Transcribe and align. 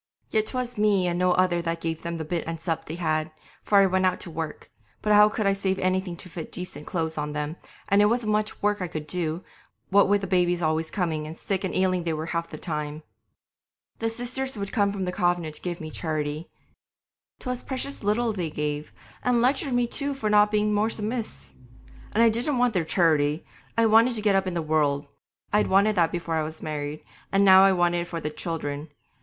Yet 0.31 0.47
'twas 0.47 0.79
me 0.79 1.05
and 1.05 1.19
no 1.19 1.33
other 1.33 1.61
that 1.61 1.79
gave 1.79 2.01
them 2.01 2.17
the 2.17 2.25
bit 2.25 2.47
and 2.47 2.59
sup 2.59 2.85
they 2.85 2.95
had, 2.95 3.29
for 3.61 3.77
I 3.77 3.85
went 3.85 4.07
out 4.07 4.19
to 4.21 4.31
work; 4.31 4.71
but 5.03 5.13
how 5.13 5.29
could 5.29 5.45
I 5.45 5.53
save 5.53 5.77
anything 5.77 6.17
to 6.17 6.27
fit 6.27 6.51
decent 6.51 6.87
clothes 6.87 7.19
on 7.19 7.33
them, 7.33 7.55
and 7.87 8.01
it 8.01 8.05
wasn't 8.07 8.31
much 8.31 8.63
work 8.63 8.81
I 8.81 8.87
could 8.87 9.05
do, 9.05 9.43
what 9.89 10.09
with 10.09 10.21
the 10.21 10.25
babies 10.25 10.59
always 10.59 10.89
coming, 10.89 11.27
and 11.27 11.37
sick 11.37 11.63
and 11.63 11.75
ailing 11.75 12.03
they 12.03 12.13
were 12.13 12.25
half 12.33 12.47
the 12.49 12.57
time. 12.57 13.03
The 13.99 14.09
Sisters 14.09 14.57
would 14.57 14.71
come 14.71 14.91
from 14.91 15.05
the 15.05 15.11
convent 15.11 15.53
to 15.53 15.61
give 15.61 15.79
me 15.79 15.91
charity. 15.91 16.49
'Twas 17.37 17.61
precious 17.61 18.01
little 18.03 18.33
they 18.33 18.49
gave, 18.49 18.91
and 19.21 19.39
lectured 19.39 19.73
me 19.73 19.85
too 19.85 20.15
for 20.15 20.31
not 20.31 20.49
being 20.49 20.73
more 20.73 20.89
submiss'! 20.89 21.53
And 22.13 22.23
I 22.23 22.29
didn't 22.29 22.57
want 22.57 22.73
their 22.73 22.85
charity; 22.85 23.45
I 23.77 23.85
wanted 23.85 24.15
to 24.15 24.21
get 24.23 24.35
up 24.35 24.47
in 24.47 24.55
the 24.55 24.63
world. 24.63 25.05
I'd 25.53 25.67
wanted 25.67 25.95
that 25.97 26.11
before 26.11 26.33
I 26.37 26.41
was 26.41 26.59
married, 26.63 27.03
and 27.31 27.45
now 27.45 27.63
I 27.63 27.71
wanted 27.71 27.99
it 27.99 28.07
for 28.07 28.19
the 28.19 28.31
children. 28.31 28.89